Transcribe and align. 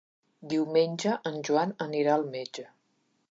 Diumenge 0.53 1.13
en 1.31 1.37
Joan 1.49 1.75
anirà 1.87 2.17
al 2.17 2.27
metge. 2.39 2.67